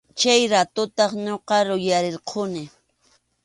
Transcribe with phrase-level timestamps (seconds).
[0.19, 2.63] Chay ratutaq ñuqa yuyarirquni.